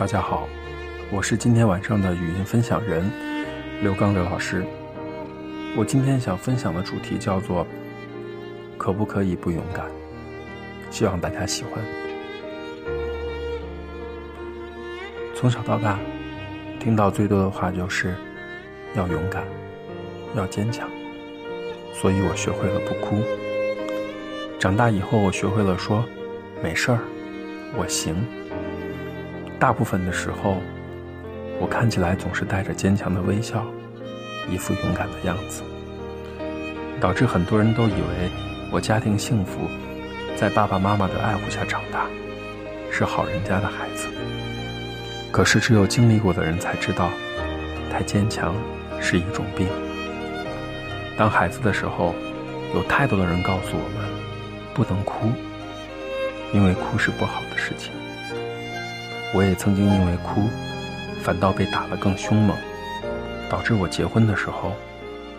[0.00, 0.48] 大家好，
[1.12, 3.12] 我是今天晚上的语音分享人
[3.82, 4.64] 刘刚刘老师。
[5.76, 7.66] 我今天想分享的主题叫做
[8.78, 9.84] “可不可以不勇敢”，
[10.90, 11.84] 希望大家喜欢。
[15.34, 15.98] 从小到大，
[16.78, 18.14] 听到最多的话就是
[18.94, 19.44] 要勇敢，
[20.34, 20.88] 要坚强，
[21.92, 23.18] 所以我学会了不哭。
[24.58, 26.02] 长大以后，我学会了说
[26.62, 27.00] 没事儿，
[27.76, 28.16] 我行。
[29.60, 30.56] 大部分的时候，
[31.60, 33.62] 我看起来总是带着坚强的微笑，
[34.50, 35.62] 一副勇敢的样子，
[36.98, 38.30] 导致很多人都以为
[38.72, 39.68] 我家庭幸福，
[40.34, 42.06] 在爸爸妈妈的爱护下长大，
[42.90, 44.08] 是好人家的孩子。
[45.30, 47.10] 可是只有经历过的人才知道，
[47.92, 48.54] 太坚强
[48.98, 49.68] 是一种病。
[51.18, 52.14] 当孩子的时候，
[52.74, 54.08] 有太多的人告诉我们，
[54.72, 55.28] 不能哭，
[56.54, 57.92] 因为哭是不好的事情。
[59.32, 60.48] 我也曾经因为哭，
[61.22, 62.56] 反倒被打得更凶猛，
[63.48, 64.72] 导致我结婚的时候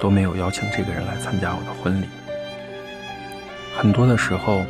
[0.00, 2.06] 都没有邀请这个人来参加我的婚礼。
[3.76, 4.62] 很多的时候，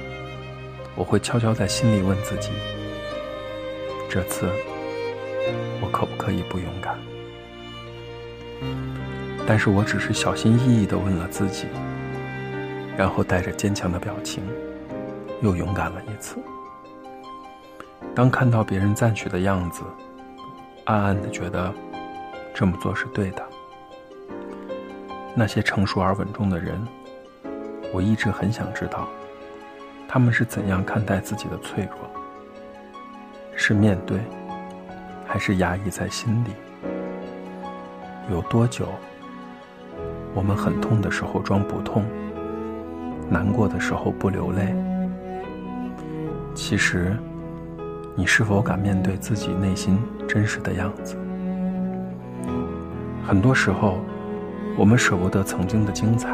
[0.97, 2.51] 我会悄悄在心里问自己：
[4.11, 4.49] 这次
[5.81, 6.99] 我可不可以不勇敢？
[9.47, 11.67] 但是我只是小心翼翼地问了自己，
[12.97, 14.43] 然后带着坚强的表情，
[15.43, 16.37] 又勇敢了一次。
[18.15, 19.83] 当看到别人赞许的样子，
[20.85, 21.75] 暗暗的觉得
[22.55, 23.43] 这么做是对的。
[25.35, 26.81] 那些成熟而稳重的人，
[27.93, 29.09] 我一直很想知道，
[30.07, 32.09] 他们是怎样看待自己的脆弱，
[33.57, 34.21] 是面对，
[35.27, 36.51] 还是压抑在心里？
[38.31, 38.87] 有多久，
[40.35, 42.05] 我们很痛的时候装不痛，
[43.29, 44.73] 难过的时候不流泪？
[46.55, 47.13] 其实。
[48.17, 49.99] 你是否敢面对自己内心
[50.29, 51.17] 真实的样子？
[53.27, 53.99] 很多时候，
[54.79, 56.31] 我们舍不得曾经的精彩、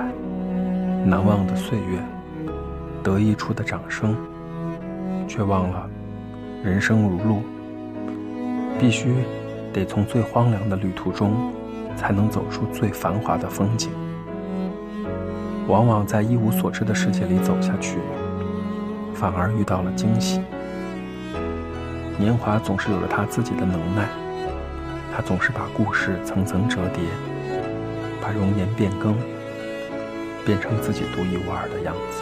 [1.07, 1.99] 难忘的岁月、
[3.03, 4.15] 得意处的掌声，
[5.27, 5.89] 却忘了
[6.63, 7.43] 人生如路，
[8.79, 9.15] 必须
[9.73, 11.51] 得从最荒凉的旅途中，
[11.97, 13.91] 才能走出最繁华的风景。
[15.67, 17.97] 往往在一无所知的世界里走下去，
[19.15, 20.43] 反而遇到了惊喜。
[22.21, 24.07] 年华总是有着他自己的能耐，
[25.11, 27.03] 他总是把故事层层折叠，
[28.21, 29.17] 把容颜变更，
[30.45, 32.21] 变成自己独一无二的样子。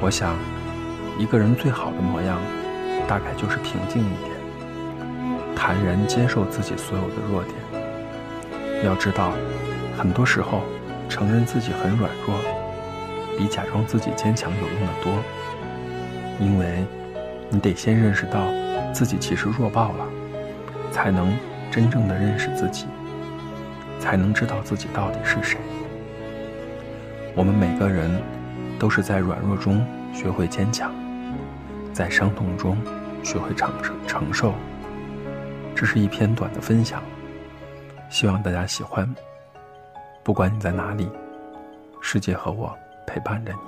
[0.00, 0.34] 我想，
[1.16, 2.40] 一个人最好的模样，
[3.06, 4.34] 大概就是平静一点，
[5.54, 7.54] 坦然接受自己所有的弱点。
[8.84, 9.32] 要知道，
[9.96, 10.62] 很多时候，
[11.08, 12.34] 承认自己很软弱，
[13.38, 15.22] 比假装自己坚强有用的多，
[16.40, 16.84] 因为。
[17.50, 18.46] 你得先认识到
[18.92, 20.06] 自己其实弱爆了，
[20.92, 21.34] 才能
[21.70, 22.86] 真正的认识自己，
[23.98, 25.58] 才能知道自己到底是谁。
[27.34, 28.20] 我们每个人
[28.78, 30.92] 都是在软弱中学会坚强，
[31.92, 32.76] 在伤痛中
[33.22, 34.54] 学会承受承受。
[35.74, 37.02] 这是一篇短的分享，
[38.10, 39.08] 希望大家喜欢。
[40.24, 41.08] 不管你在哪里，
[42.02, 42.76] 世界和我
[43.06, 43.67] 陪伴着你。